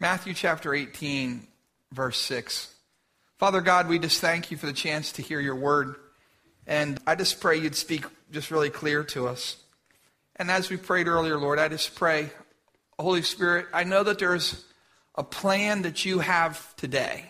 [0.00, 1.44] Matthew chapter 18,
[1.90, 2.72] verse 6.
[3.36, 5.96] Father God, we just thank you for the chance to hear your word.
[6.68, 9.56] And I just pray you'd speak just really clear to us.
[10.36, 12.30] And as we prayed earlier, Lord, I just pray,
[12.96, 14.64] Holy Spirit, I know that there's
[15.16, 17.24] a plan that you have today.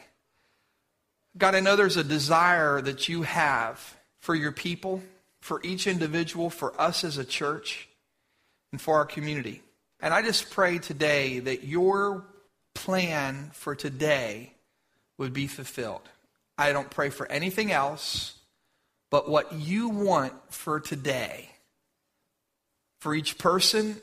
[1.38, 5.02] God, I know there's a desire that you have for your people,
[5.40, 7.88] for each individual, for us as a church,
[8.72, 9.62] and for our community.
[10.00, 12.26] And I just pray today that your
[12.78, 14.52] plan for today
[15.18, 16.08] would be fulfilled.
[16.56, 18.34] I don't pray for anything else
[19.10, 21.48] but what you want for today.
[23.00, 23.96] For each person,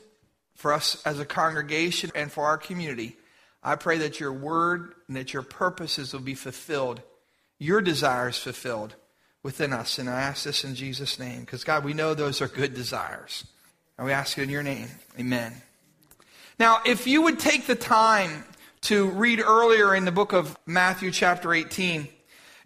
[0.54, 3.16] for us as a congregation, and for our community,
[3.62, 7.00] I pray that your word and that your purposes will be fulfilled,
[7.58, 8.94] your desires fulfilled
[9.42, 9.98] within us.
[9.98, 13.44] And I ask this in Jesus' name, because God, we know those are good desires.
[13.96, 14.88] And we ask it in your name.
[15.18, 15.54] Amen.
[16.58, 18.44] Now, if you would take the time
[18.86, 22.06] to read earlier in the book of Matthew, chapter 18,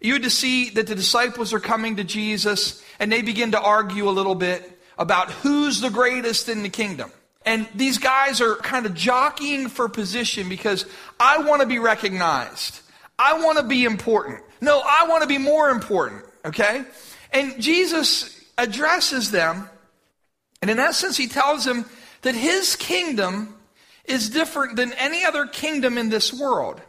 [0.01, 4.07] you would see that the disciples are coming to Jesus and they begin to argue
[4.07, 7.11] a little bit about who's the greatest in the kingdom.
[7.43, 10.85] And these guys are kind of jockeying for position because
[11.19, 12.81] I want to be recognized.
[13.17, 14.43] I want to be important.
[14.61, 16.23] No, I want to be more important.
[16.45, 16.83] Okay?
[17.33, 19.67] And Jesus addresses them.
[20.61, 21.85] And in essence, he tells them
[22.21, 23.55] that his kingdom
[24.11, 26.81] is different than any other kingdom in this world.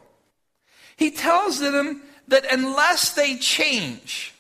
[0.97, 4.34] He tells them that unless they change,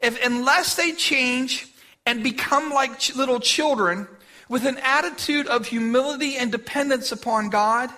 [0.00, 1.68] if unless they change
[2.04, 4.08] and become like little children
[4.48, 7.90] with an attitude of humility and dependence upon God,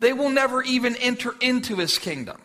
[0.00, 2.40] they will never even enter into his kingdom.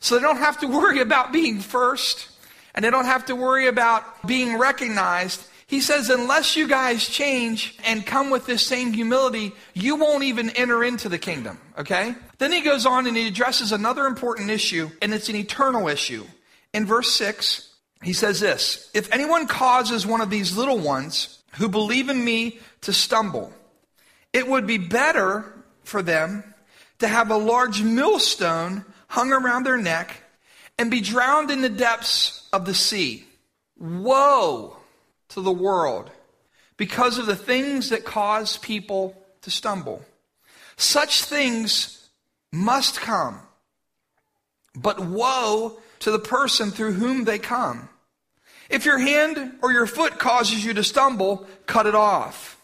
[0.00, 2.28] So they don't have to worry about being first
[2.74, 5.42] and they don't have to worry about being recognized
[5.72, 10.50] he says, unless you guys change and come with this same humility, you won't even
[10.50, 11.58] enter into the kingdom.
[11.78, 12.14] Okay?
[12.36, 16.26] Then he goes on and he addresses another important issue, and it's an eternal issue.
[16.74, 21.70] In verse 6, he says this If anyone causes one of these little ones who
[21.70, 23.50] believe in me to stumble,
[24.34, 25.54] it would be better
[25.84, 26.44] for them
[26.98, 30.22] to have a large millstone hung around their neck
[30.78, 33.24] and be drowned in the depths of the sea.
[33.78, 34.76] Woe!
[35.34, 36.10] To the world
[36.76, 40.04] because of the things that cause people to stumble.
[40.76, 42.08] Such things
[42.50, 43.40] must come,
[44.74, 47.88] but woe to the person through whom they come.
[48.68, 52.58] If your hand or your foot causes you to stumble, cut it off.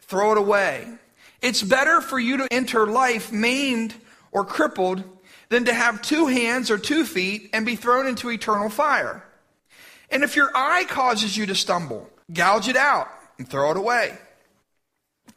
[0.00, 0.88] Throw it away.
[1.42, 3.94] It's better for you to enter life maimed
[4.32, 5.04] or crippled
[5.50, 9.22] than to have two hands or two feet and be thrown into eternal fire.
[10.14, 14.16] And if your eye causes you to stumble, gouge it out and throw it away.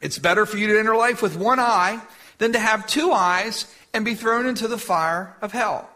[0.00, 2.00] It's better for you to enter life with one eye
[2.38, 5.90] than to have two eyes and be thrown into the fire of hell.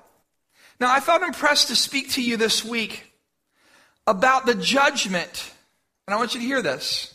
[0.81, 3.12] Now, I felt impressed to speak to you this week
[4.04, 5.53] about the judgment,
[6.09, 7.14] and I want you to hear this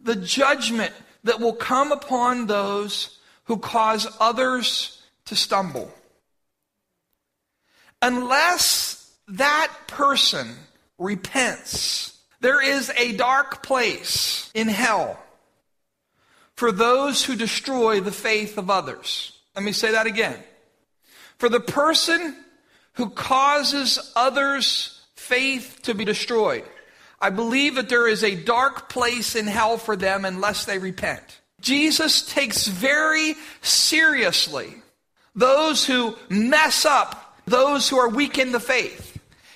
[0.00, 0.92] the judgment
[1.24, 5.92] that will come upon those who cause others to stumble.
[8.00, 10.56] Unless that person
[10.98, 12.18] repents.
[12.40, 15.18] There is a dark place in hell
[16.56, 19.32] for those who destroy the faith of others.
[19.54, 20.38] Let me say that again.
[21.38, 22.36] For the person
[22.94, 26.64] who causes others' faith to be destroyed,
[27.20, 31.40] I believe that there is a dark place in hell for them unless they repent.
[31.60, 34.74] Jesus takes very seriously
[35.34, 39.13] those who mess up those who are weak in the faith.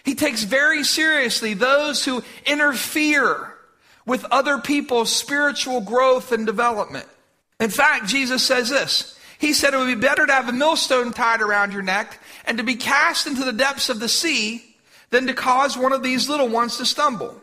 [0.09, 3.53] He takes very seriously those who interfere
[4.07, 7.05] with other people's spiritual growth and development.
[7.61, 9.19] In fact, Jesus says this.
[9.39, 12.57] He said it would be better to have a millstone tied around your neck and
[12.57, 14.65] to be cast into the depths of the sea
[15.11, 17.39] than to cause one of these little ones to stumble.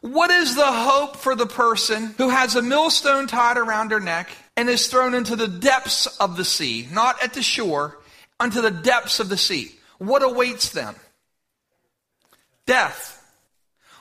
[0.00, 4.30] What is the hope for the person who has a millstone tied around her neck
[4.56, 7.98] and is thrown into the depths of the sea, not at the shore,
[8.38, 9.72] unto the depths of the sea?
[9.98, 10.94] What awaits them?
[12.68, 13.16] Death.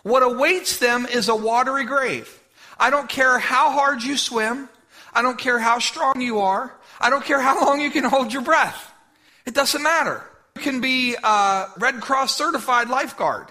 [0.03, 2.29] What awaits them is a watery grave.
[2.77, 4.69] I don't care how hard you swim.
[5.13, 6.71] I don't care how strong you are.
[6.99, 8.91] I don't care how long you can hold your breath.
[9.45, 10.21] It doesn't matter.
[10.55, 13.47] You can be a Red Cross certified lifeguard.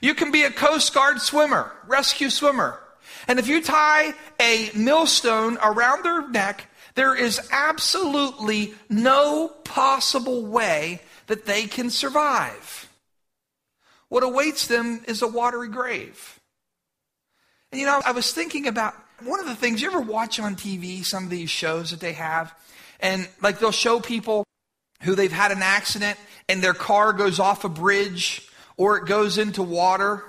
[0.00, 2.80] You can be a Coast Guard swimmer, rescue swimmer.
[3.28, 11.02] And if you tie a millstone around their neck, there is absolutely no possible way
[11.26, 12.83] that they can survive.
[14.14, 16.38] What awaits them is a watery grave.
[17.72, 18.94] And you know, I was thinking about
[19.24, 22.12] one of the things you ever watch on TV, some of these shows that they
[22.12, 22.54] have,
[23.00, 24.44] And like they'll show people
[25.02, 26.16] who they've had an accident
[26.48, 30.22] and their car goes off a bridge or it goes into water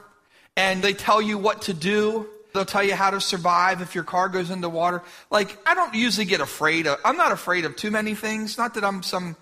[0.57, 2.27] and they tell you what to do.
[2.55, 5.03] They'll tell you how to survive if your car goes into water.
[5.29, 8.57] Like, I don't usually get afraid of, I'm not afraid of too many things.
[8.57, 9.35] Not that I'm some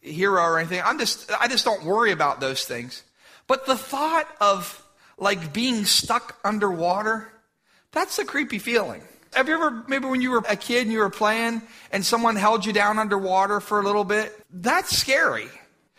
[0.00, 0.80] hero or anything.
[0.82, 3.02] I'm just, I just don't worry about those things.
[3.50, 4.80] But the thought of
[5.18, 7.32] like being stuck underwater,
[7.90, 9.02] that's a creepy feeling.
[9.32, 11.60] Have you ever, maybe when you were a kid and you were playing
[11.90, 14.32] and someone held you down underwater for a little bit?
[14.52, 15.48] That's scary.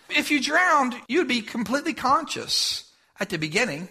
[0.10, 2.90] If you drowned, you'd be completely conscious
[3.20, 3.90] at the beginning.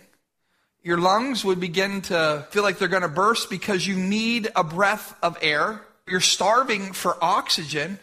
[0.83, 4.65] Your lungs would begin to feel like they're going to burst because you need a
[4.65, 5.83] breath of air.
[6.09, 7.99] You're starving for oxygen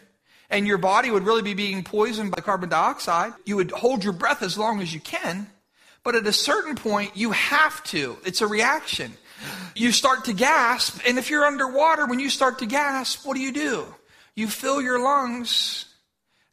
[0.50, 3.32] and your body would really be being poisoned by carbon dioxide.
[3.44, 5.50] You would hold your breath as long as you can.
[6.02, 8.16] But at a certain point, you have to.
[8.24, 9.12] It's a reaction.
[9.74, 13.40] You start to gasp, and if you're underwater, when you start to gasp, what do
[13.40, 13.94] you do?
[14.34, 15.86] You fill your lungs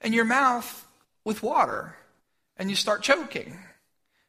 [0.02, 0.86] and your mouth
[1.24, 1.96] with water,
[2.58, 3.58] and you start choking.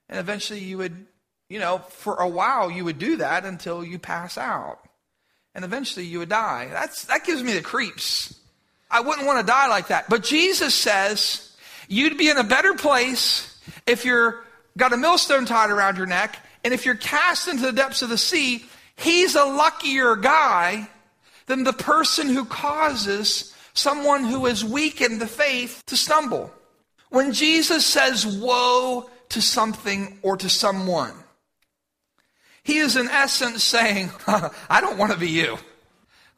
[0.09, 1.07] And eventually, you would,
[1.49, 4.79] you know, for a while, you would do that until you pass out.
[5.55, 6.69] And eventually, you would die.
[6.71, 8.39] That's, that gives me the creeps.
[8.91, 10.09] I wouldn't want to die like that.
[10.09, 11.55] But Jesus says,
[11.89, 14.45] you'd be in a better place if you're
[14.77, 18.09] got a millstone tied around your neck and if you're cast into the depths of
[18.09, 18.65] the sea,
[18.97, 20.89] he's a luckier guy
[21.47, 26.51] than the person who causes someone who is weak in the faith to stumble.
[27.11, 31.13] When Jesus says woe to something or to someone,
[32.63, 35.59] he is in essence saying, I don't want to be you.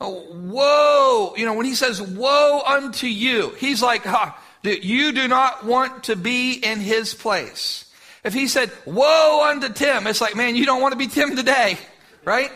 [0.01, 1.35] Oh, woe.
[1.37, 6.05] You know, when he says woe unto you, he's like, huh, you do not want
[6.05, 7.85] to be in his place.
[8.25, 11.37] If he said, Woe unto Tim, it's like, man, you don't want to be Tim
[11.37, 11.79] today,
[12.25, 12.51] right?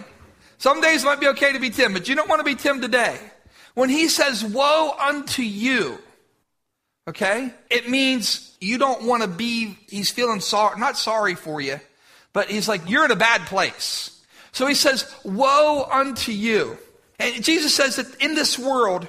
[0.58, 2.54] Some days it might be okay to be Tim, but you don't want to be
[2.54, 3.18] Tim today.
[3.74, 5.98] When he says, Woe unto you,
[7.08, 11.80] okay, it means you don't want to be, he's feeling sorry, not sorry for you,
[12.32, 14.20] but he's like, you're in a bad place.
[14.52, 16.76] So he says, Woe unto you.
[17.18, 19.08] And Jesus says that in this world,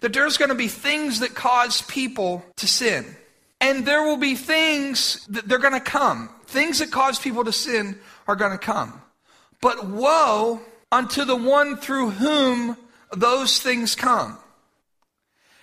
[0.00, 3.16] that there's going to be things that cause people to sin.
[3.60, 6.30] And there will be things that they're going to come.
[6.46, 9.00] Things that cause people to sin are going to come.
[9.60, 12.76] But woe unto the one through whom
[13.14, 14.38] those things come.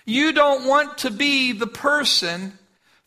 [0.04, 2.57] You don't want to be the person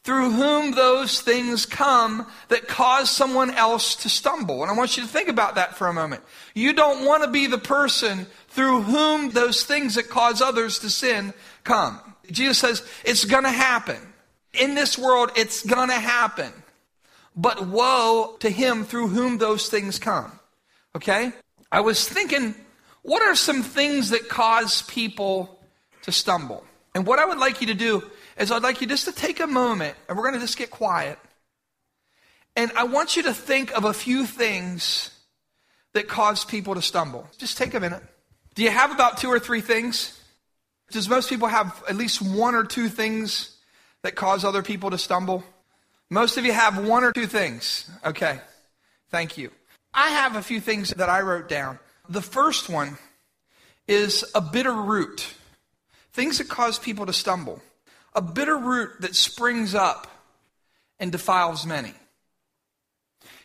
[0.03, 4.63] through whom those things come that cause someone else to stumble.
[4.63, 6.24] And I want you to think about that for a moment.
[6.56, 10.89] You don't want to be the person through whom those things that cause others to
[10.89, 11.33] sin
[11.63, 12.00] come.
[12.31, 14.00] Jesus says it's going to happen.
[14.53, 16.51] In this world, it's going to happen.
[17.36, 20.31] But woe to him through whom those things come.
[20.95, 21.31] Okay?
[21.71, 22.56] I was thinking,
[23.04, 25.59] what are some things that cause people
[26.01, 26.65] to stumble?
[26.94, 28.04] And what I would like you to do
[28.38, 30.69] is I'd like you just to take a moment, and we're going to just get
[30.69, 31.19] quiet.
[32.56, 35.10] And I want you to think of a few things
[35.94, 37.28] that cause people to stumble.
[37.38, 38.04] Just take a minute.
[38.56, 40.19] Do you have about two or three things?
[40.92, 43.57] Does most people have at least one or two things
[44.04, 45.44] that cause other people to stumble?
[46.10, 47.89] Most of you have one or two things.
[48.06, 48.39] Okay.
[49.10, 49.51] Thank you.
[49.94, 51.80] I have a few things that I wrote down.
[52.10, 52.98] The first one
[53.88, 55.33] is a bitter root.
[56.13, 57.62] Things that cause people to stumble.
[58.13, 60.07] A bitter root that springs up
[61.00, 61.94] and defiles many.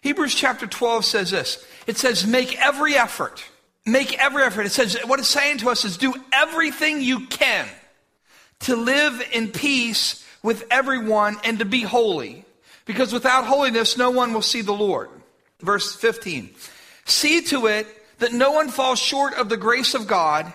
[0.01, 1.65] Hebrews chapter 12 says this.
[1.87, 3.45] It says, make every effort.
[3.85, 4.67] Make every effort.
[4.67, 7.69] It says, what it's saying to us is do everything you can
[8.61, 12.45] to live in peace with everyone and to be holy,
[12.85, 15.11] because without holiness, no one will see the Lord.
[15.61, 16.51] Verse 15.
[17.05, 17.87] See to it
[18.19, 20.53] that no one falls short of the grace of God,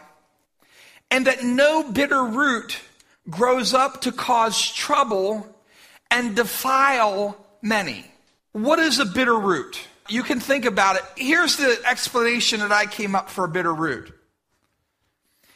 [1.10, 2.80] and that no bitter root
[3.32, 5.48] grows up to cause trouble
[6.12, 8.06] and defile many.
[8.52, 9.80] What is a bitter root?
[10.10, 11.04] You can think about it.
[11.16, 14.14] Here's the explanation that I came up for a bitter root.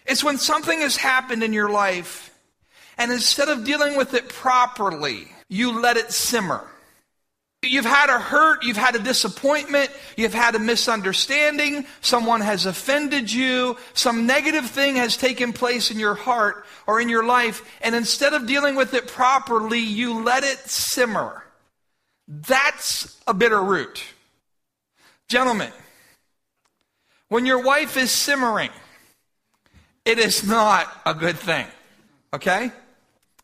[0.06, 2.32] It's when something has happened in your life
[2.98, 6.66] and instead of dealing with it properly, you let it simmer.
[7.66, 13.32] You've had a hurt, you've had a disappointment, you've had a misunderstanding, someone has offended
[13.32, 17.96] you, some negative thing has taken place in your heart or in your life, and
[17.96, 21.44] instead of dealing with it properly, you let it simmer.
[22.28, 24.04] That's a bitter root.
[25.28, 25.72] Gentlemen,
[27.30, 28.72] when your wife is simmering,
[30.06, 31.66] it is not a good thing.
[32.34, 32.72] Okay?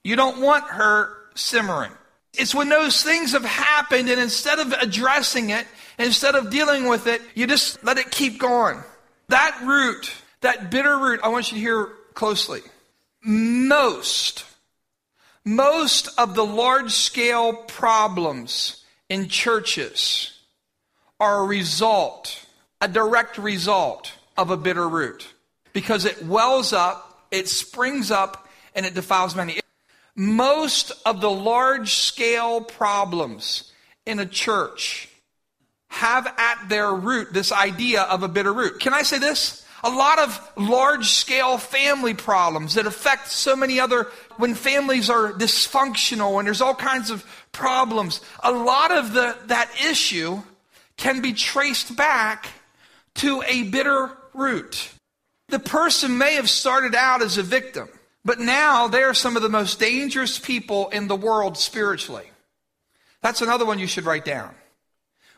[0.04, 1.92] You don't want her simmering.
[2.34, 5.68] It's when those things have happened, and instead of addressing it,
[6.00, 8.82] instead of dealing with it, you just let it keep going.
[9.28, 10.12] That root,
[10.42, 12.62] that bitter root, I want you to hear closely.
[13.24, 14.46] most,
[15.44, 20.40] most of the large scale problems in churches
[21.20, 22.46] are a result,
[22.80, 25.28] a direct result of a bitter root
[25.74, 29.60] because it wells up, it springs up, and it defiles many.
[30.22, 33.72] Most of the large scale problems
[34.06, 35.10] in a church
[35.88, 38.80] have at their root this idea of a bitter root.
[38.80, 39.66] Can I say this?
[39.84, 45.34] A lot of large scale family problems that affect so many other, when families are
[45.34, 50.40] dysfunctional and there's all kinds of problems, a lot of the, that issue
[50.98, 52.46] can be traced back
[53.16, 54.92] to a bitter root.
[55.48, 57.90] The person may have started out as a victim,
[58.24, 62.30] but now they are some of the most dangerous people in the world spiritually.
[63.22, 64.54] That's another one you should write down.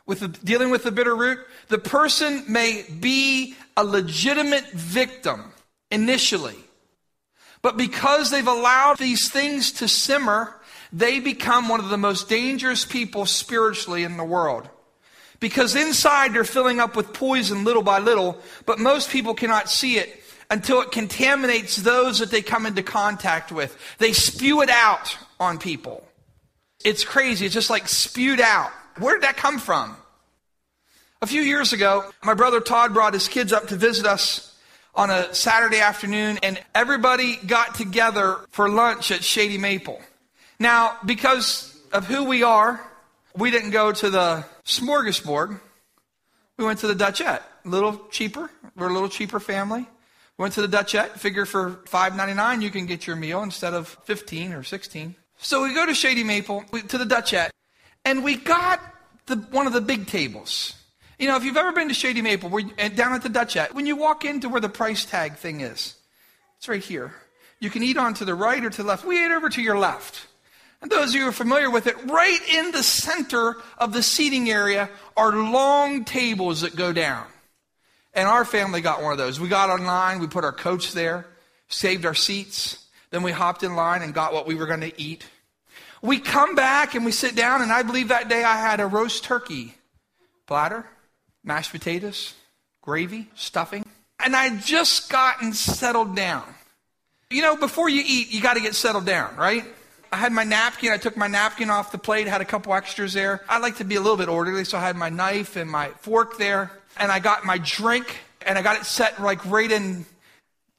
[0.06, 1.38] With the, dealing with the bitter root,
[1.68, 5.52] the person may be a legitimate victim
[5.90, 6.56] initially,
[7.62, 10.60] but because they've allowed these things to simmer,
[10.92, 14.68] they become one of the most dangerous people spiritually in the world.
[15.40, 19.96] Because inside they're filling up with poison little by little, but most people cannot see
[19.96, 23.76] it until it contaminates those that they come into contact with.
[23.98, 26.06] They spew it out on people.
[26.84, 27.46] It's crazy.
[27.46, 28.70] It's just like spewed out.
[28.98, 29.96] Where did that come from?
[31.22, 34.54] A few years ago, my brother Todd brought his kids up to visit us
[34.94, 40.00] on a Saturday afternoon, and everybody got together for lunch at Shady Maple.
[40.60, 42.80] Now, because of who we are,
[43.36, 45.58] we didn't go to the smorgasbord.
[46.58, 47.42] We went to the Dutchette.
[47.64, 48.50] A little cheaper.
[48.76, 49.88] We're a little cheaper family.
[50.36, 51.20] Went to the Dutchette.
[51.20, 55.14] Figure for $5.99 you can get your meal instead of 15 or 16.
[55.38, 57.50] So we go to Shady Maple to the Dutchette,
[58.04, 58.80] and we got
[59.26, 60.74] the, one of the big tables.
[61.18, 63.86] You know, if you've ever been to Shady Maple, where, down at the Dutchette, when
[63.86, 65.94] you walk into where the price tag thing is,
[66.58, 67.14] it's right here.
[67.60, 69.04] You can eat on to the right or to the left.
[69.04, 70.26] We ate over to your left.
[70.82, 74.02] And those of you who are familiar with it, right in the center of the
[74.02, 77.26] seating area are long tables that go down.
[78.14, 79.40] And our family got one of those.
[79.40, 81.26] We got online, we put our coach there,
[81.68, 85.00] saved our seats, then we hopped in line and got what we were going to
[85.00, 85.26] eat.
[86.02, 88.86] We come back and we sit down, and I believe that day I had a
[88.86, 89.74] roast turkey
[90.46, 90.84] platter
[91.44, 92.34] mashed potatoes,
[92.80, 93.84] gravy, stuffing.
[94.18, 96.42] And I just gotten settled down.
[97.30, 99.64] You know, before you eat, you got to get settled down, right?
[100.12, 100.92] I had my napkin.
[100.92, 103.42] I took my napkin off the plate, had a couple extras there.
[103.48, 105.88] I like to be a little bit orderly, so I had my knife and my
[106.00, 106.70] fork there.
[106.96, 108.06] And I got my drink,
[108.46, 110.06] and I got it set like right in,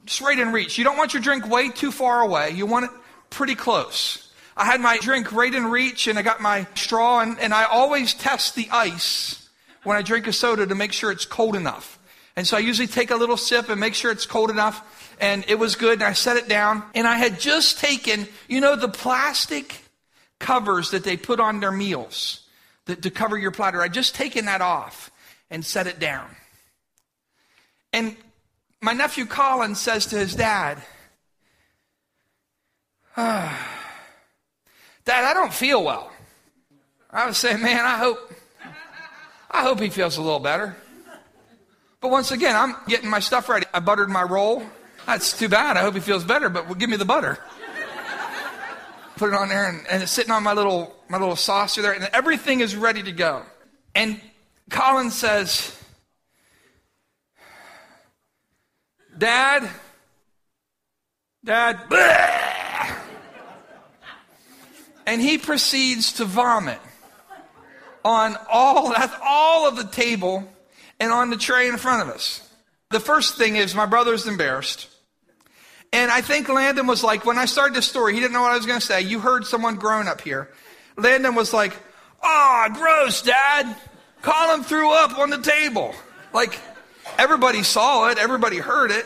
[0.06, 0.78] just right in reach.
[0.78, 2.52] You don't want your drink way too far away.
[2.52, 2.92] You want it
[3.30, 4.32] pretty close.
[4.58, 7.66] I had my drink right in reach, and I got my straw, and, and I
[7.66, 9.50] always test the ice
[9.84, 12.00] when I drink a soda to make sure it's cold enough.
[12.36, 15.16] And so I usually take a little sip and make sure it's cold enough.
[15.22, 15.94] And it was good.
[15.94, 16.84] And I set it down.
[16.94, 19.82] And I had just taken, you know, the plastic
[20.40, 22.46] covers that they put on their meals
[22.88, 23.82] that, to cover your platter.
[23.82, 25.12] I'd just taken that off
[25.50, 26.28] and set it down.
[27.94, 28.16] And
[28.82, 30.82] my nephew Colin says to his dad,
[33.16, 33.76] ah,
[35.06, 36.12] Dad, I don't feel well.
[37.12, 38.34] I was saying, man, I hope
[39.50, 40.76] I hope he feels a little better.
[42.02, 43.66] But once again, I'm getting my stuff ready.
[43.74, 44.64] I buttered my roll.
[45.06, 45.78] That's too bad.
[45.78, 47.38] I hope he feels better, but give me the butter.
[49.16, 51.94] Put it on there, and, and it's sitting on my little my little saucer there,
[51.94, 53.44] and everything is ready to go.
[53.94, 54.20] And
[54.70, 55.78] Colin says,
[59.18, 59.70] Dad,
[61.44, 62.46] Dad, bleh!
[65.06, 66.80] and he proceeds to vomit
[68.04, 70.48] on all, that's all of the table
[71.00, 72.42] and on the tray in front of us.
[72.92, 74.90] The first thing is my brother's embarrassed.
[75.94, 78.52] And I think Landon was like, when I started this story, he didn't know what
[78.52, 79.02] I was going to say.
[79.02, 80.52] You heard someone grown up here.
[80.98, 81.74] Landon was like,
[82.22, 83.76] ah, oh, gross, dad.
[84.26, 85.94] Colin threw up on the table.
[86.34, 86.60] Like,
[87.20, 89.06] everybody saw it, everybody heard it.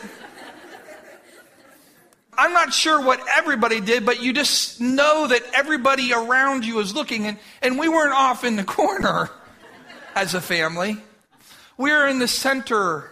[2.38, 6.94] I'm not sure what everybody did, but you just know that everybody around you is
[6.94, 7.26] looking.
[7.26, 9.28] And, and we weren't off in the corner
[10.14, 10.96] as a family.
[11.76, 13.10] We were in the center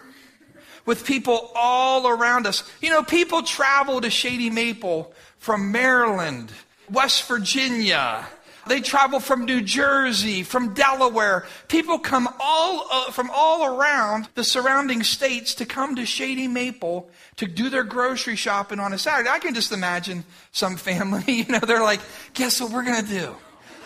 [0.87, 2.67] with people all around us.
[2.81, 6.51] You know, people travel to Shady Maple from Maryland,
[6.89, 8.25] West Virginia,
[8.69, 11.45] they travel from New Jersey, from Delaware.
[11.67, 17.09] People come all uh, from all around the surrounding states to come to Shady Maple
[17.37, 19.29] to do their grocery shopping on a Saturday.
[19.29, 22.01] I can just imagine some family, you know, they're like,
[22.33, 23.35] guess what we're going to do?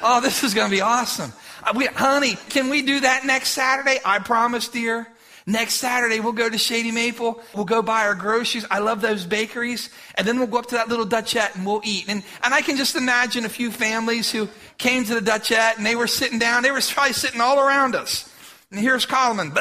[0.04, 1.32] Oh, this is going to be awesome.
[1.64, 4.00] Uh, we, honey, can we do that next Saturday?
[4.04, 5.08] I promise, dear.
[5.46, 7.42] Next Saturday, we'll go to Shady Maple.
[7.54, 8.66] We'll go buy our groceries.
[8.72, 9.90] I love those bakeries.
[10.16, 12.06] And then we'll go up to that little Dutchette and we'll eat.
[12.08, 14.48] And, and I can just imagine a few families who
[14.78, 16.64] came to the Dutchette and they were sitting down.
[16.64, 18.30] They were probably sitting all around us.
[18.72, 19.54] And here's Coleman.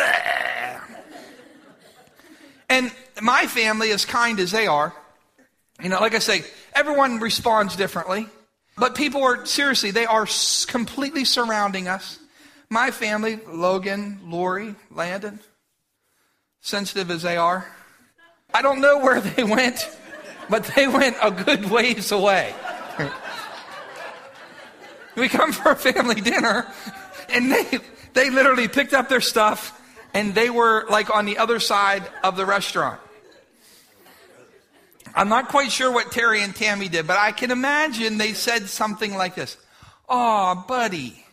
[2.68, 4.94] And my family, as kind as they are,
[5.82, 8.26] you know, like I say, everyone responds differently.
[8.78, 10.26] But people are, seriously, they are
[10.68, 12.18] completely surrounding us.
[12.70, 15.40] My family, Logan, Lori, Landon,
[16.62, 17.66] sensitive as they are,
[18.54, 19.86] I don't know where they went,
[20.48, 22.54] but they went a good ways away.
[25.16, 26.66] we come for a family dinner,
[27.28, 27.78] and they,
[28.14, 29.78] they literally picked up their stuff,
[30.14, 33.00] and they were like on the other side of the restaurant.
[35.14, 38.68] I'm not quite sure what Terry and Tammy did, but I can imagine they said
[38.68, 39.58] something like this.
[40.08, 41.24] Oh, buddy,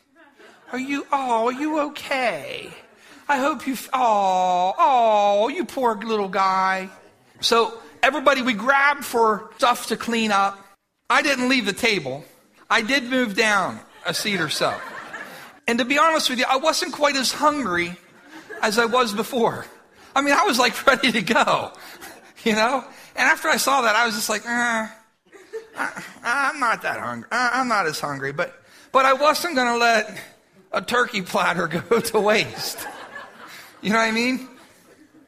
[0.71, 2.73] are you, oh, are you okay?
[3.29, 6.89] I hope you, oh, oh, you poor little guy.
[7.41, 10.57] So everybody, we grabbed for stuff to clean up.
[11.11, 12.25] I didn't leave the table.
[12.71, 14.75] I did move down a seat or so.
[15.67, 17.95] And to be honest with you, I wasn't quite as hungry
[18.63, 19.67] as I was before.
[20.15, 21.71] I mean, I was like ready to go,
[22.43, 22.83] you know?
[23.15, 24.87] And after I saw that, I was just like, eh,
[25.77, 27.29] I, am not that hungry.
[27.31, 28.31] I'm not as hungry.
[28.31, 28.59] But,
[28.91, 30.19] but I wasn't going to let
[30.71, 32.87] a turkey platter go to waste.
[33.81, 34.47] You know what I mean?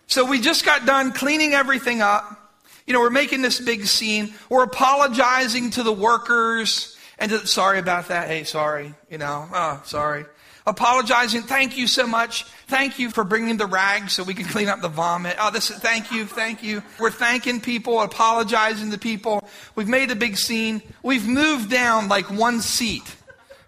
[0.07, 2.37] So we just got done cleaning everything up.
[2.85, 4.33] You know, we're making this big scene.
[4.49, 8.27] We're apologizing to the workers and to, sorry about that.
[8.27, 8.93] Hey, sorry.
[9.09, 10.25] You know, oh, sorry
[10.65, 11.43] apologizing.
[11.43, 12.43] Thank you so much.
[12.67, 15.35] Thank you for bringing the rags so we can clean up the vomit.
[15.39, 16.83] Oh, this is, thank you, thank you.
[16.99, 19.47] We're thanking people, apologizing to people.
[19.75, 20.81] We've made a big scene.
[21.03, 23.15] We've moved down like one seat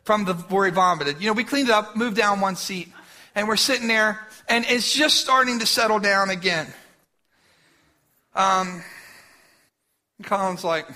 [0.03, 1.21] from the where he vomited.
[1.21, 2.91] You know, we cleaned it up, moved down one seat,
[3.35, 6.67] and we're sitting there, and it's just starting to settle down again.
[8.35, 8.83] Um,
[10.23, 10.87] Colin's like,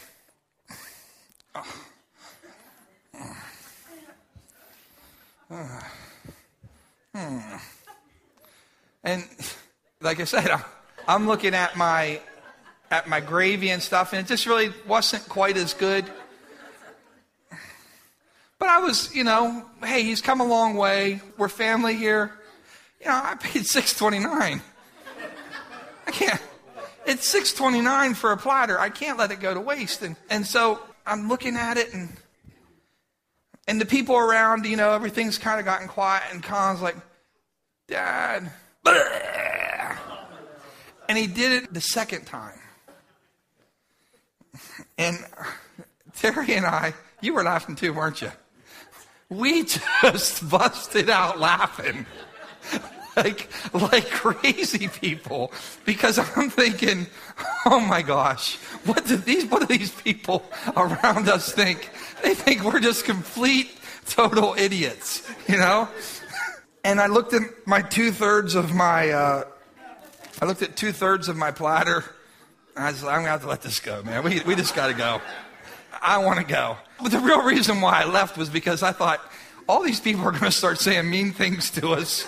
[1.56, 1.78] oh.
[7.16, 7.40] Hmm.
[9.04, 9.24] And
[10.02, 10.52] like I said,
[11.08, 12.20] I'm looking at my
[12.92, 16.06] at my gravy and stuff, and it just really wasn't quite as good.
[18.60, 21.22] But I was, you know, hey, he's come a long way.
[21.38, 22.34] We're family here.
[23.00, 24.62] You know, I paid six twenty nine.
[26.06, 26.42] I can't.
[27.06, 28.80] It's six twenty nine for a platter.
[28.80, 30.02] I can't let it go to waste.
[30.02, 32.10] And and so I'm looking at it and
[33.68, 36.96] and the people around, you know, everything's kind of gotten quiet, and Colin's like,
[37.88, 38.50] Dad.
[41.10, 42.60] And he did it the second time.
[44.98, 45.18] And
[46.16, 48.32] Terry and I, you were laughing too, weren't you?
[49.30, 49.64] We
[50.02, 52.06] just busted out laughing.
[53.16, 55.52] like like crazy people
[55.86, 57.08] because I'm thinking,
[57.66, 60.44] oh my gosh, what do these what do these people
[60.76, 61.90] around us think?
[62.24, 63.72] They think we're just complete
[64.08, 65.88] total idiots, you know?
[66.84, 69.44] And I looked at my two thirds of my, uh,
[70.42, 72.04] I looked at two thirds of my platter.
[72.76, 74.24] I was like, I'm gonna have to let this go, man.
[74.24, 75.20] We we just gotta go.
[76.02, 76.78] I want to go.
[77.02, 79.20] But the real reason why I left was because I thought
[79.68, 82.28] all these people are to start saying mean things to us.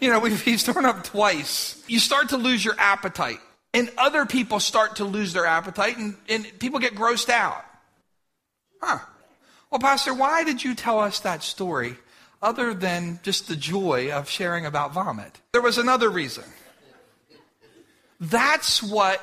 [0.00, 1.82] You know, he's thrown up twice.
[1.86, 3.38] You start to lose your appetite,
[3.74, 7.64] and other people start to lose their appetite, and, and people get grossed out.
[8.80, 8.98] Huh.
[9.70, 11.96] Well, Pastor, why did you tell us that story
[12.40, 15.40] other than just the joy of sharing about vomit?
[15.52, 16.44] There was another reason.
[18.20, 19.22] That's what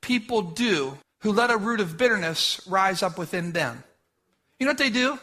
[0.00, 3.84] people do who let a root of bitterness rise up within them.
[4.58, 5.18] You know what they do?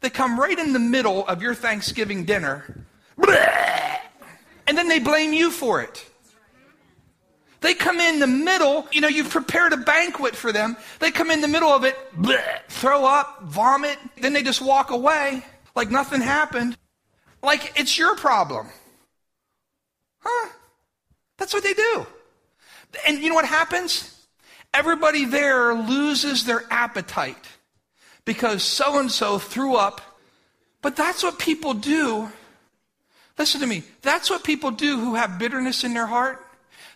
[0.00, 2.86] They come right in the middle of your Thanksgiving dinner,
[4.68, 6.04] and then they blame you for it.
[7.60, 10.76] They come in the middle, you know, you've prepared a banquet for them.
[11.00, 14.90] They come in the middle of it, bleh, throw up, vomit, then they just walk
[14.90, 15.42] away
[15.74, 16.76] like nothing happened.
[17.42, 18.68] Like it's your problem.
[20.20, 20.50] Huh?
[21.38, 22.06] That's what they do.
[23.06, 24.26] And you know what happens?
[24.74, 27.46] Everybody there loses their appetite
[28.24, 30.00] because so and so threw up.
[30.82, 32.30] But that's what people do.
[33.38, 33.84] Listen to me.
[34.02, 36.44] That's what people do who have bitterness in their heart.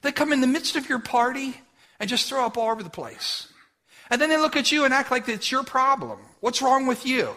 [0.02, 1.54] They come in the midst of your party
[2.00, 3.48] and just throw up all over the place.
[4.10, 6.18] And then they look at you and act like it's your problem.
[6.40, 7.30] What's wrong with you?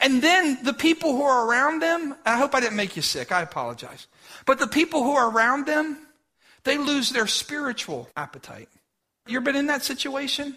[0.00, 3.32] And then the people who are around them, I hope I didn't make you sick,
[3.32, 4.06] I apologize.
[4.46, 6.06] But the people who are around them,
[6.64, 8.68] they lose their spiritual appetite.
[9.26, 10.56] You ever been in that situation?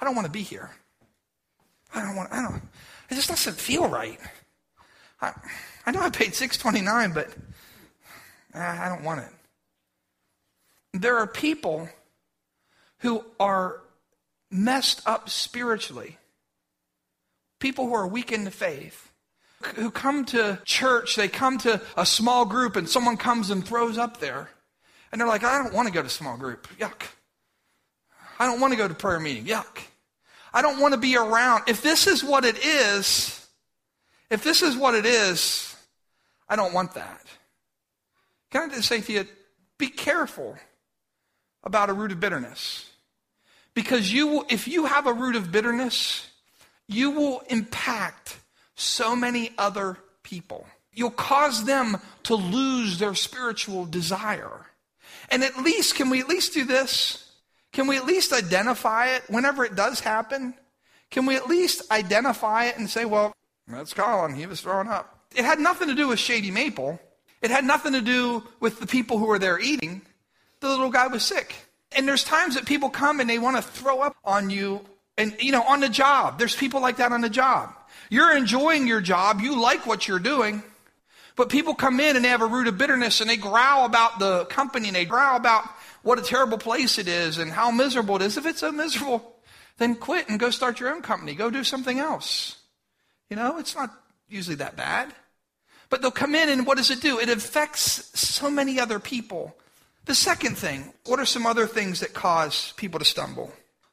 [0.00, 0.70] I don't want to be here.
[1.94, 2.62] I don't want, I don't,
[3.08, 4.18] it just doesn't feel right.
[5.22, 5.32] I,
[5.86, 7.30] I know I paid 629, but
[8.54, 9.28] ah, I don't want it.
[10.92, 11.88] There are people
[12.98, 13.80] who are
[14.50, 16.18] messed up spiritually,
[17.60, 19.10] people who are weak in the faith,
[19.76, 23.96] who come to church, they come to a small group, and someone comes and throws
[23.96, 24.50] up there.
[25.10, 26.66] And they're like, I don't want to go to small group.
[26.78, 27.02] Yuck.
[28.38, 29.44] I don't want to go to prayer meeting.
[29.44, 29.82] Yuck.
[30.52, 31.64] I don't want to be around.
[31.68, 33.41] If this is what it is,
[34.32, 35.76] if this is what it is,
[36.48, 37.20] I don't want that.
[38.50, 39.26] Can I just say to you,
[39.78, 40.56] be careful
[41.62, 42.90] about a root of bitterness.
[43.74, 46.26] Because you will, if you have a root of bitterness,
[46.88, 48.38] you will impact
[48.74, 50.66] so many other people.
[50.92, 54.66] You'll cause them to lose their spiritual desire.
[55.30, 57.30] And at least, can we at least do this?
[57.72, 60.54] Can we at least identify it whenever it does happen?
[61.10, 63.34] Can we at least identify it and say, well,
[63.68, 64.34] that's Colin.
[64.34, 65.26] He was throwing up.
[65.34, 67.00] It had nothing to do with Shady Maple.
[67.40, 70.02] It had nothing to do with the people who were there eating.
[70.60, 71.54] The little guy was sick.
[71.94, 74.80] And there's times that people come and they want to throw up on you
[75.18, 76.38] and, you know, on the job.
[76.38, 77.74] There's people like that on the job.
[78.10, 79.40] You're enjoying your job.
[79.40, 80.62] You like what you're doing.
[81.34, 84.18] But people come in and they have a root of bitterness and they growl about
[84.18, 85.64] the company and they growl about
[86.02, 88.36] what a terrible place it is and how miserable it is.
[88.36, 89.36] If it's so miserable,
[89.78, 91.34] then quit and go start your own company.
[91.34, 92.56] Go do something else.
[93.32, 93.90] You know, it's not
[94.28, 95.10] usually that bad.
[95.88, 97.18] But they'll come in and what does it do?
[97.18, 99.56] It affects so many other people.
[100.04, 103.50] The second thing, what are some other things that cause people to stumble?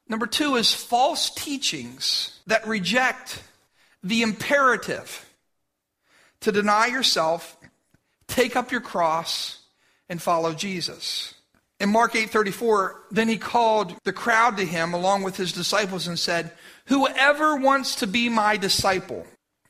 [0.10, 3.42] Number two is false teachings that reject
[4.04, 5.34] the imperative
[6.42, 7.56] to deny yourself,
[8.28, 9.60] take up your cross,
[10.10, 11.34] and follow Jesus.
[11.80, 16.20] In Mark 8:34, then he called the crowd to him along with his disciples and
[16.20, 16.52] said,
[16.90, 19.26] "Whoever wants to be my disciple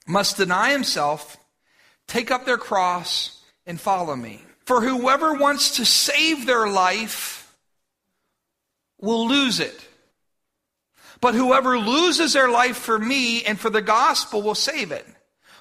[0.07, 1.37] must deny himself,
[2.07, 7.55] take up their cross, and follow me." For whoever wants to save their life
[8.99, 9.81] will lose it.
[11.21, 15.07] But whoever loses their life for me and for the gospel will save it.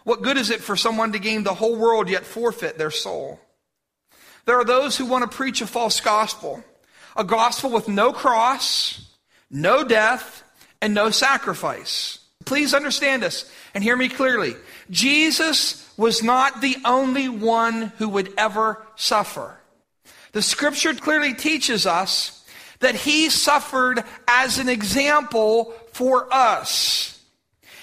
[0.05, 3.41] What good is it for someone to gain the whole world yet forfeit their soul?
[4.45, 6.63] There are those who want to preach a false gospel,
[7.17, 9.01] a gospel with no cross,
[9.51, 10.45] no death,
[10.81, 12.19] and no sacrifice.
[12.45, 14.55] Please understand this and hear me clearly.
[14.91, 19.59] Jesus was not the only one who would ever suffer.
[20.33, 22.45] The scripture clearly teaches us
[22.81, 27.21] that he suffered as an example for us.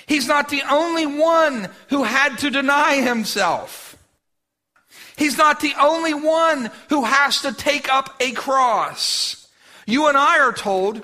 [0.08, 3.98] He's not the only one who had to deny himself.
[5.18, 9.48] He's not the only one who has to take up a cross.
[9.86, 11.04] You and I are told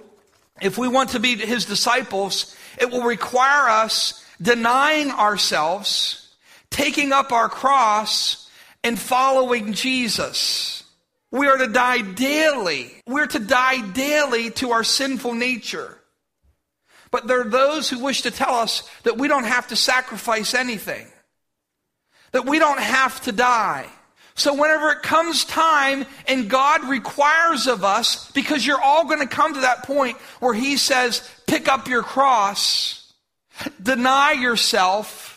[0.61, 6.21] if we want to be his disciples, it will require us denying ourselves
[6.71, 8.49] taking up our cross
[8.83, 10.83] and following Jesus.
[11.31, 12.91] We are to die daily.
[13.05, 15.99] We're to die daily to our sinful nature.
[17.11, 20.53] But there are those who wish to tell us that we don't have to sacrifice
[20.53, 21.07] anything,
[22.31, 23.87] that we don't have to die.
[24.35, 29.27] So whenever it comes time and God requires of us, because you're all going to
[29.27, 33.13] come to that point where He says, pick up your cross,
[33.81, 35.27] deny yourself,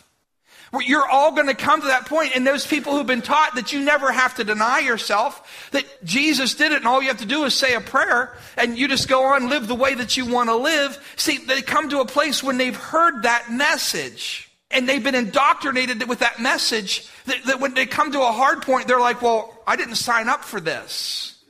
[0.85, 3.73] you're all going to come to that point, and those people who've been taught that
[3.73, 7.27] you never have to deny yourself, that Jesus did it, and all you have to
[7.27, 10.27] do is say a prayer, and you just go on live the way that you
[10.27, 11.15] want to live.
[11.17, 16.09] See, they come to a place when they've heard that message, and they've been indoctrinated
[16.09, 19.57] with that message, that, that when they come to a hard point, they're like, "Well,
[19.67, 21.43] I didn't sign up for this.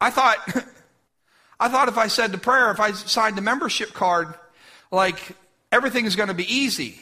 [0.00, 0.36] I thought,
[1.60, 4.34] I thought if I said the prayer, if I signed the membership card,
[4.90, 5.36] like
[5.72, 7.00] everything is going to be easy."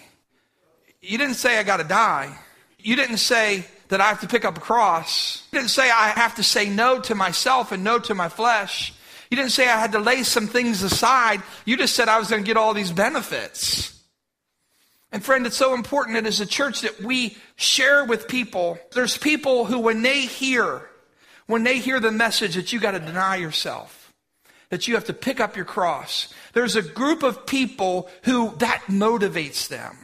[1.00, 2.34] You didn't say I got to die.
[2.78, 5.46] You didn't say that I have to pick up a cross.
[5.52, 8.94] You didn't say I have to say no to myself and no to my flesh.
[9.30, 11.42] You didn't say I had to lay some things aside.
[11.64, 13.98] You just said I was going to get all these benefits.
[15.14, 18.80] And friend, it's so important that as a church that we share with people.
[18.94, 20.90] There's people who when they hear,
[21.46, 24.12] when they hear the message that you got to deny yourself,
[24.70, 28.82] that you have to pick up your cross, there's a group of people who that
[28.88, 29.96] motivates them.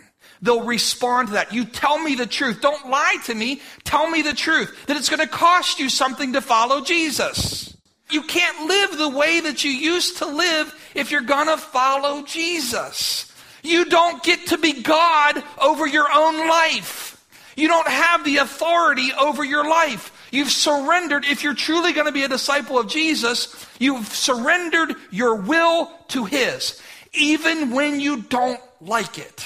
[0.42, 1.52] They'll respond to that.
[1.52, 2.60] You tell me the truth.
[2.60, 3.60] Don't lie to me.
[3.82, 4.86] Tell me the truth.
[4.86, 7.76] That it's going to cost you something to follow Jesus.
[8.10, 12.22] You can't live the way that you used to live if you're going to follow
[12.22, 13.29] Jesus.
[13.62, 17.16] You don't get to be God over your own life.
[17.56, 20.16] You don't have the authority over your life.
[20.30, 25.34] You've surrendered, if you're truly going to be a disciple of Jesus, you've surrendered your
[25.34, 26.80] will to His,
[27.12, 29.44] even when you don't like it.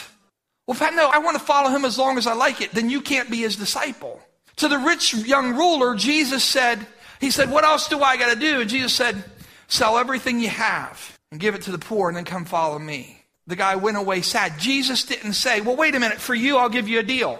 [0.66, 2.72] Well, if I know I want to follow him as long as I like it,
[2.72, 4.20] then you can't be his disciple.
[4.56, 6.86] To the rich young ruler, Jesus said,
[7.20, 8.60] He said, What else do I got to do?
[8.60, 9.22] And Jesus said,
[9.68, 13.23] Sell everything you have and give it to the poor and then come follow me.
[13.46, 14.58] The guy went away sad.
[14.58, 17.38] Jesus didn't say, Well, wait a minute, for you, I'll give you a deal.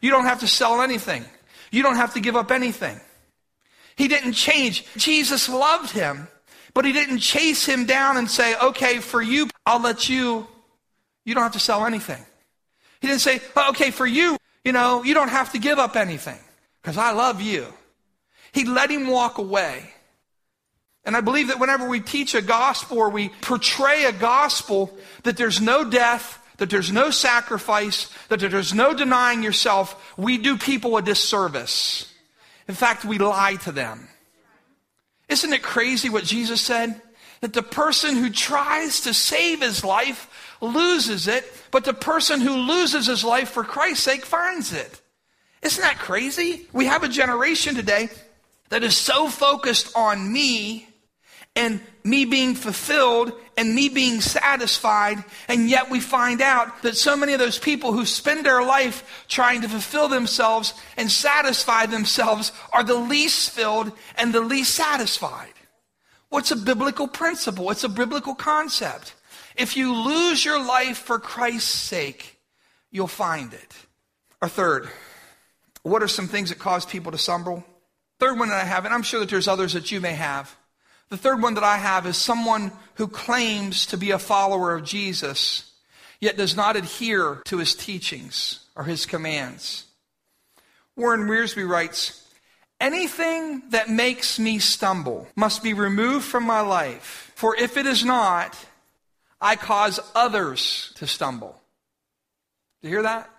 [0.00, 1.24] You don't have to sell anything,
[1.70, 3.00] you don't have to give up anything.
[3.96, 4.84] He didn't change.
[4.96, 6.28] Jesus loved him,
[6.72, 10.46] but he didn't chase him down and say, Okay, for you, I'll let you,
[11.24, 12.24] you don't have to sell anything.
[13.00, 16.38] He didn't say, Okay, for you, you know, you don't have to give up anything
[16.82, 17.66] because I love you.
[18.52, 19.94] He let him walk away.
[21.08, 25.38] And I believe that whenever we teach a gospel or we portray a gospel, that
[25.38, 30.98] there's no death, that there's no sacrifice, that there's no denying yourself, we do people
[30.98, 32.12] a disservice.
[32.68, 34.06] In fact, we lie to them.
[35.30, 37.00] Isn't it crazy what Jesus said?
[37.40, 42.54] That the person who tries to save his life loses it, but the person who
[42.54, 45.00] loses his life for Christ's sake finds it.
[45.62, 46.68] Isn't that crazy?
[46.74, 48.10] We have a generation today
[48.68, 50.84] that is so focused on me
[51.58, 55.22] and me being fulfilled and me being satisfied.
[55.48, 59.26] And yet we find out that so many of those people who spend their life
[59.28, 65.52] trying to fulfill themselves and satisfy themselves are the least filled and the least satisfied.
[66.28, 67.70] What's a biblical principle?
[67.70, 69.14] It's a biblical concept.
[69.56, 72.38] If you lose your life for Christ's sake,
[72.92, 73.72] you'll find it.
[74.40, 74.88] Or third,
[75.82, 77.64] what are some things that cause people to stumble?
[78.20, 80.54] Third one that I have, and I'm sure that there's others that you may have.
[81.08, 84.84] The third one that I have is someone who claims to be a follower of
[84.84, 85.72] Jesus,
[86.20, 89.84] yet does not adhere to his teachings or his commands.
[90.96, 92.24] Warren Wiersbe writes,
[92.80, 98.04] Anything that makes me stumble must be removed from my life, for if it is
[98.04, 98.56] not,
[99.40, 101.60] I cause others to stumble.
[102.80, 103.30] Do you hear that?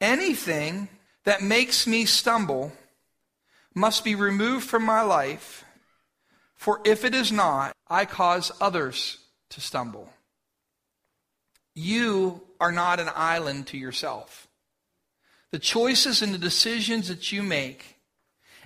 [0.00, 0.88] Anything
[1.24, 2.72] that makes me stumble
[3.74, 5.64] must be removed from my life,
[6.62, 9.18] for if it is not, I cause others
[9.50, 10.08] to stumble.
[11.74, 14.46] You are not an island to yourself.
[15.50, 17.96] The choices and the decisions that you make,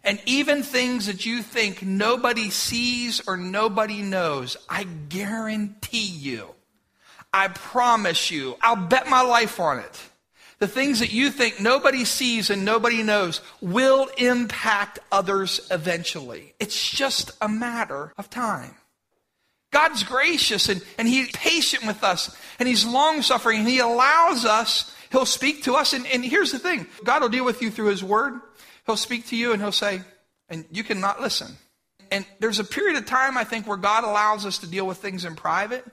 [0.05, 6.51] and even things that you think nobody sees or nobody knows, I guarantee you,
[7.33, 10.11] I promise you, I'll bet my life on it
[10.59, 16.55] the things that you think nobody sees and nobody knows will impact others eventually.
[16.59, 18.75] It's just a matter of time.
[19.71, 24.45] God's gracious and, and He's patient with us and He's long suffering and He allows
[24.47, 25.93] us, He'll speak to us.
[25.93, 28.41] And, and here's the thing God will deal with you through His Word.
[28.87, 30.01] He'll speak to you and He'll say,
[30.49, 31.57] and you cannot listen.
[32.11, 34.99] And there's a period of time, I think, where God allows us to deal with
[34.99, 35.85] things in private.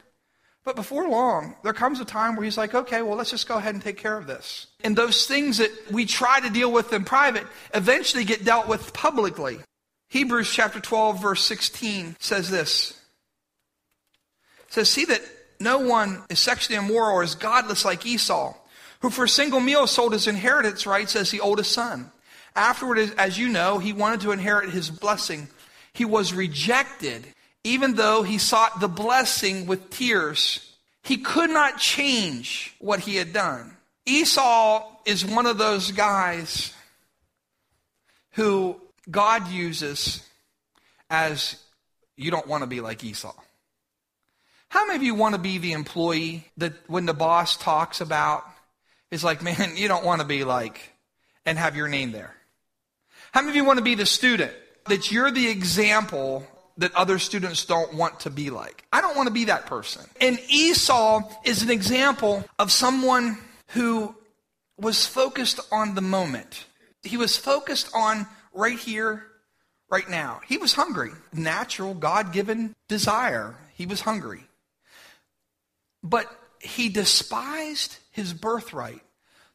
[0.64, 3.58] But before long, there comes a time where he's like, okay, well, let's just go
[3.58, 4.68] ahead and take care of this.
[4.84, 8.94] And those things that we try to deal with in private eventually get dealt with
[8.94, 9.60] publicly.
[10.10, 12.92] Hebrews chapter 12, verse 16 says this.
[14.68, 15.22] It says, See that
[15.60, 18.54] no one is sexually immoral or is godless like Esau,
[19.02, 22.12] who for a single meal sold his inheritance rights as the oldest son.
[22.56, 25.50] Afterward, as you know, he wanted to inherit his blessing.
[25.94, 27.28] He was rejected
[27.64, 33.34] even though he sought the blessing with tears, he could not change what he had
[33.34, 33.76] done.
[34.06, 36.74] Esau is one of those guys
[38.32, 40.28] who God uses
[41.10, 41.62] as
[42.16, 43.34] you don't want to be like Esau.
[44.70, 48.44] How many of you want to be the employee that when the boss talks about
[49.12, 50.94] is like, man, you don't want to be like,
[51.46, 52.36] and have your name there?
[53.32, 54.52] How many of you want to be the student
[54.88, 58.86] that you're the example that other students don't want to be like.
[58.92, 60.06] I don't want to be that person.
[60.20, 63.38] And Esau is an example of someone
[63.70, 64.16] who
[64.78, 66.66] was focused on the moment.
[67.04, 69.26] He was focused on right here,
[69.90, 70.42] right now.
[70.48, 71.12] He was hungry.
[71.32, 73.56] Natural, God given desire.
[73.76, 74.44] He was hungry.
[76.02, 76.28] But
[76.60, 79.02] he despised his birthright.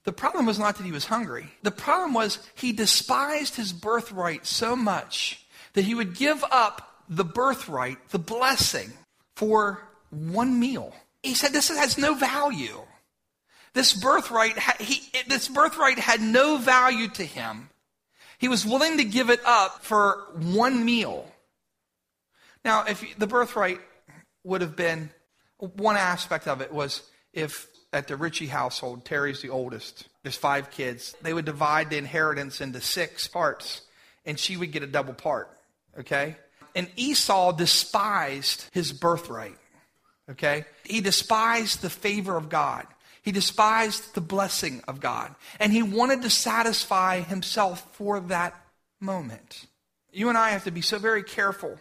[0.04, 1.46] The problem was not that he was hungry.
[1.62, 7.24] The problem was he despised his birthright so much that he would give up the
[7.24, 8.92] birthright, the blessing,
[9.36, 10.94] for one meal.
[11.22, 12.80] He said this has no value.
[13.74, 17.70] This birthright, he, this birthright had no value to him.
[18.38, 21.30] He was willing to give it up for one meal.
[22.64, 23.80] Now, if the birthright
[24.44, 25.10] would have been
[25.58, 30.08] one aspect of it was if at the Ritchie household, Terry's the oldest.
[30.22, 31.14] There's five kids.
[31.22, 33.82] They would divide the inheritance into six parts,
[34.24, 35.50] and she would get a double part.
[35.98, 36.36] Okay?
[36.78, 39.58] And Esau despised his birthright.
[40.30, 40.64] Okay?
[40.84, 42.86] He despised the favor of God.
[43.20, 45.34] He despised the blessing of God.
[45.58, 48.54] And he wanted to satisfy himself for that
[49.00, 49.66] moment.
[50.12, 51.80] You and I have to be so very careful.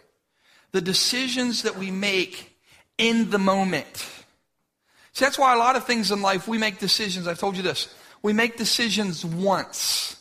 [0.72, 2.56] The decisions that we make
[2.98, 3.98] in the moment.
[5.12, 7.28] See, that's why a lot of things in life, we make decisions.
[7.28, 7.94] I've told you this.
[8.20, 10.16] We make decisions once.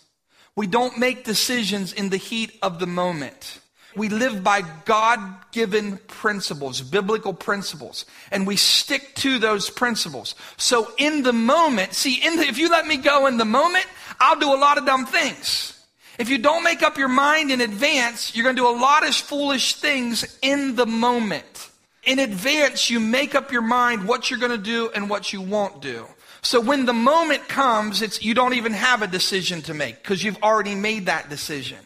[0.55, 3.59] We don't make decisions in the heat of the moment.
[3.97, 5.19] We live by God
[5.51, 10.35] given principles, biblical principles, and we stick to those principles.
[10.55, 13.87] So in the moment, see, the, if you let me go in the moment,
[14.19, 15.73] I'll do a lot of dumb things.
[16.19, 19.07] If you don't make up your mind in advance, you're going to do a lot
[19.07, 21.69] of foolish things in the moment.
[22.03, 25.41] In advance, you make up your mind what you're going to do and what you
[25.41, 26.05] won't do.
[26.43, 30.23] So when the moment comes, it's, you don't even have a decision to make because
[30.23, 31.79] you've already made that decision.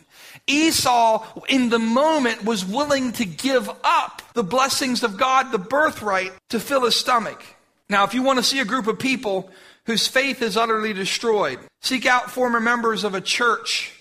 [0.48, 6.34] Esau, in the moment, was willing to give up the blessings of God, the birthright,
[6.50, 7.44] to fill his stomach.
[7.90, 9.50] Now, if you want to see a group of people
[9.86, 13.94] whose faith is utterly destroyed, seek out former members of a church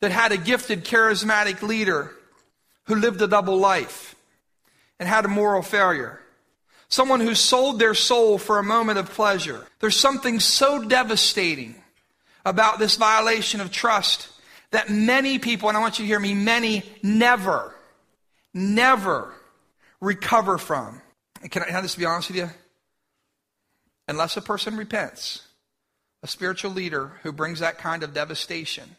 [0.00, 2.12] that had a gifted, charismatic leader
[2.84, 4.14] who lived a double life
[4.98, 6.20] and had a moral failure.
[6.88, 9.66] Someone who sold their soul for a moment of pleasure.
[9.78, 11.76] There's something so devastating
[12.44, 14.28] about this violation of trust
[14.72, 17.74] that many people, and I want you to hear me, many never,
[18.54, 19.32] never
[20.00, 21.00] recover from.
[21.50, 22.50] Can I, can I just be honest with you?
[24.08, 25.46] Unless a person repents,
[26.22, 28.96] a spiritual leader who brings that kind of devastation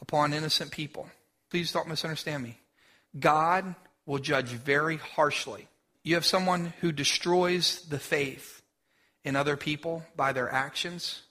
[0.00, 1.08] upon innocent people,
[1.50, 2.58] please don't misunderstand me.
[3.18, 3.74] God
[4.06, 5.68] will judge very harshly.
[6.02, 8.62] You have someone who destroys the faith
[9.24, 11.22] in other people by their actions.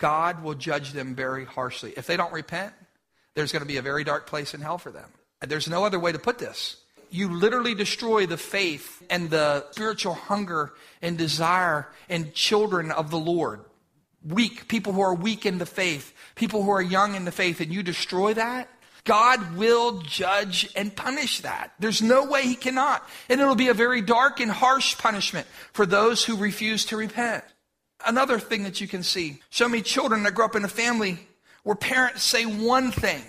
[0.00, 1.92] God will judge them very harshly.
[1.96, 2.72] If they don't repent,
[3.34, 5.08] there's going to be a very dark place in hell for them.
[5.46, 6.76] There's no other way to put this.
[7.10, 13.18] You literally destroy the faith and the spiritual hunger and desire in children of the
[13.18, 13.60] Lord.
[14.26, 17.60] Weak, people who are weak in the faith, people who are young in the faith,
[17.60, 18.68] and you destroy that,
[19.04, 21.72] God will judge and punish that.
[21.78, 23.06] There's no way He cannot.
[23.28, 27.44] And it'll be a very dark and harsh punishment for those who refuse to repent.
[28.06, 31.18] Another thing that you can see show me children that grow up in a family
[31.62, 33.22] where parents say one thing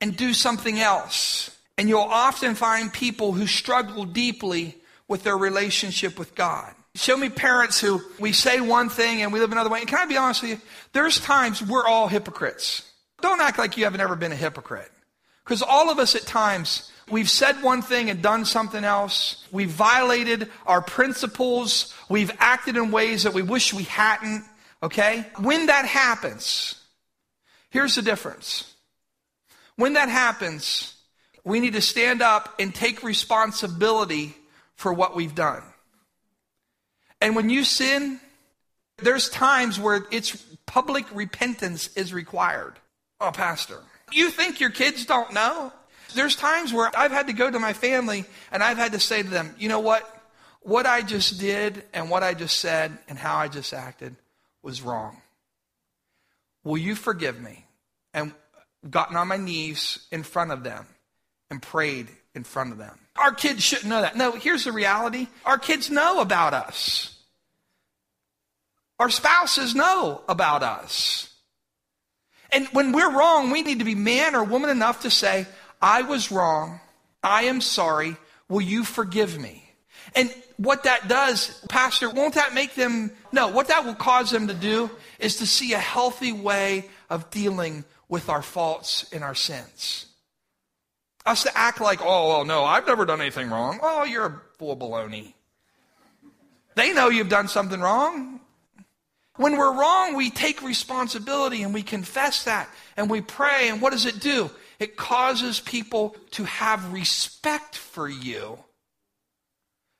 [0.00, 1.56] and do something else.
[1.76, 6.74] And you'll often find people who struggle deeply with their relationship with God.
[6.94, 9.80] Show me parents who we say one thing and we live another way.
[9.80, 10.60] And can I be honest with you?
[10.92, 12.90] There's times we're all hypocrites.
[13.20, 14.90] Don't act like you haven't ever been a hypocrite.
[15.48, 19.46] Because all of us at times, we've said one thing and done something else.
[19.50, 21.94] We've violated our principles.
[22.10, 24.44] We've acted in ways that we wish we hadn't.
[24.82, 25.24] Okay?
[25.38, 26.74] When that happens,
[27.70, 28.74] here's the difference.
[29.76, 30.94] When that happens,
[31.44, 34.36] we need to stand up and take responsibility
[34.74, 35.62] for what we've done.
[37.22, 38.20] And when you sin,
[38.98, 42.74] there's times where it's public repentance is required.
[43.18, 43.80] Oh, Pastor,
[44.12, 45.72] you think your kids don't know?
[46.14, 49.22] There's times where I've had to go to my family and I've had to say
[49.22, 50.08] to them, you know what?
[50.62, 54.16] What I just did and what I just said and how I just acted
[54.62, 55.20] was wrong.
[56.64, 57.64] Will you forgive me?
[58.14, 58.32] And
[58.88, 60.86] gotten on my knees in front of them
[61.50, 62.98] and prayed in front of them.
[63.16, 64.16] Our kids shouldn't know that.
[64.16, 67.16] No, here's the reality our kids know about us,
[68.98, 71.27] our spouses know about us.
[72.50, 75.46] And when we're wrong, we need to be man or woman enough to say,
[75.80, 76.80] I was wrong.
[77.22, 78.16] I am sorry.
[78.48, 79.64] Will you forgive me?
[80.14, 84.48] And what that does, Pastor, won't that make them, no, what that will cause them
[84.48, 89.34] to do is to see a healthy way of dealing with our faults and our
[89.34, 90.06] sins.
[91.26, 93.78] Us to act like, oh, well, no, I've never done anything wrong.
[93.82, 95.34] Oh, you're a full baloney.
[96.74, 98.37] They know you've done something wrong.
[99.38, 103.68] When we're wrong, we take responsibility and we confess that and we pray.
[103.68, 104.50] And what does it do?
[104.78, 108.58] It causes people to have respect for you.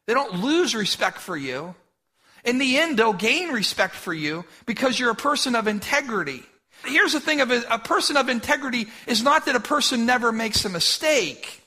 [0.07, 1.75] They don't lose respect for you.
[2.45, 6.43] In the end, they'll gain respect for you because you're a person of integrity.
[6.85, 10.33] Here's the thing of a, a person of integrity is not that a person never
[10.33, 11.58] makes a mistake.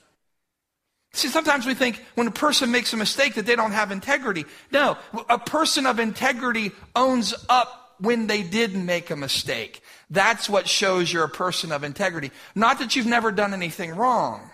[1.14, 4.46] See, sometimes we think when a person makes a mistake that they don't have integrity.
[4.72, 4.98] No,
[5.30, 9.82] a person of integrity owns up when they did make a mistake.
[10.10, 12.32] That's what shows you're a person of integrity.
[12.56, 14.50] Not that you've never done anything wrong.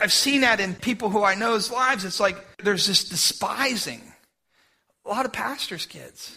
[0.00, 2.04] I've seen that in people who I know's lives.
[2.04, 4.00] It's like there's this despising.
[5.04, 6.36] A lot of pastors' kids.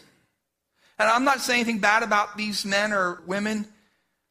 [0.97, 3.67] And I'm not saying anything bad about these men or women,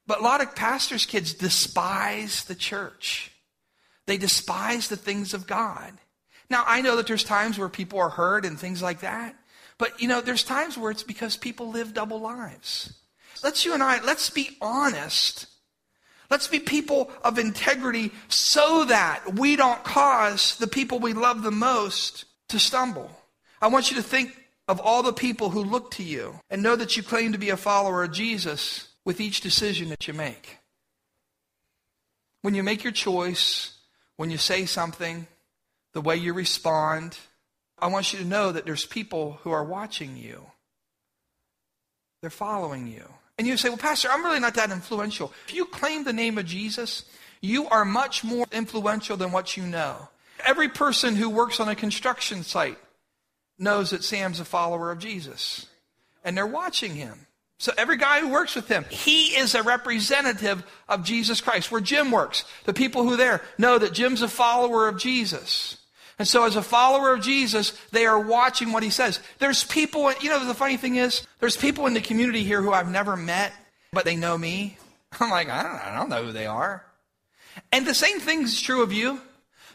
[0.06, 3.30] but a lot of pastors' kids despise the church.
[4.08, 5.92] They despise the things of God.
[6.48, 9.36] Now, I know that there's times where people are hurt and things like that,
[9.78, 12.92] But, you know, there's times where it's because people live double lives.
[13.42, 15.46] Let's you and I, let's be honest.
[16.30, 21.52] Let's be people of integrity so that we don't cause the people we love the
[21.52, 23.10] most to stumble.
[23.62, 24.36] I want you to think
[24.66, 27.50] of all the people who look to you and know that you claim to be
[27.50, 30.58] a follower of Jesus with each decision that you make.
[32.42, 33.77] When you make your choice,
[34.18, 35.26] when you say something,
[35.94, 37.16] the way you respond,
[37.78, 40.44] I want you to know that there's people who are watching you.
[42.20, 43.04] They're following you.
[43.38, 45.32] And you say, well, Pastor, I'm really not that influential.
[45.46, 47.04] If you claim the name of Jesus,
[47.40, 50.08] you are much more influential than what you know.
[50.44, 52.78] Every person who works on a construction site
[53.56, 55.66] knows that Sam's a follower of Jesus.
[56.24, 57.27] And they're watching him.
[57.58, 61.72] So every guy who works with him, he is a representative of Jesus Christ.
[61.72, 65.76] Where Jim works, the people who there know that Jim's a follower of Jesus.
[66.20, 69.20] And so as a follower of Jesus, they are watching what he says.
[69.38, 72.72] There's people, you know, the funny thing is, there's people in the community here who
[72.72, 73.52] I've never met,
[73.92, 74.78] but they know me.
[75.20, 76.84] I'm like, I don't, I don't know who they are.
[77.72, 79.20] And the same thing is true of you.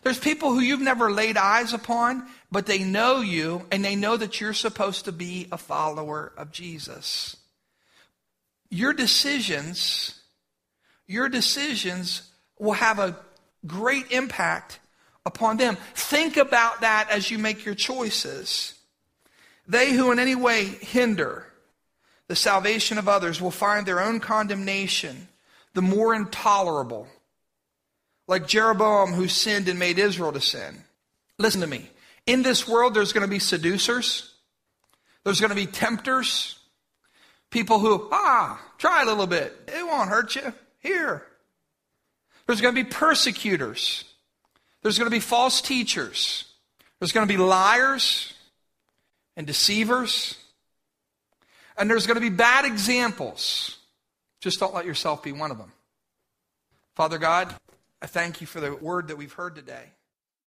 [0.04, 4.16] There's people who you've never laid eyes upon, but they know you and they know
[4.18, 7.38] that you're supposed to be a follower of Jesus
[8.74, 10.20] your decisions,
[11.06, 13.16] your decisions will have a
[13.68, 14.80] great impact
[15.26, 15.78] upon them.
[15.94, 18.74] Think about that as you make your choices.
[19.68, 21.46] They who in any way hinder
[22.28, 25.28] the salvation of others will find their own condemnation
[25.76, 27.08] the more intolerable.
[28.28, 30.84] Like Jeroboam who sinned and made Israel to sin.
[31.38, 31.90] Listen to me.
[32.26, 34.34] In this world, there's going to be seducers.
[35.24, 36.58] There's going to be tempters.
[37.54, 39.56] People who, ah, try a little bit.
[39.68, 40.52] It won't hurt you.
[40.80, 41.24] Here.
[42.48, 44.06] There's going to be persecutors.
[44.82, 46.46] There's going to be false teachers.
[46.98, 48.34] There's going to be liars
[49.38, 50.36] and deceivers.
[51.78, 53.78] And there's going to be bad examples.
[54.42, 55.72] Just don't let yourself be one of them.
[56.96, 57.54] Father God,
[58.02, 59.92] I thank you for the word that we've heard today.